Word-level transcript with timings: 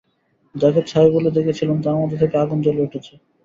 যাকে 0.55 0.81
ছাই 0.83 1.07
বলে 1.15 1.29
দেখেছিলুম 1.37 1.77
তার 1.81 1.95
মধ্যে 2.01 2.17
থেকে 2.21 2.35
আগুন 2.37 2.59
জ্বলে 2.65 2.81
উঠেছে। 2.83 3.13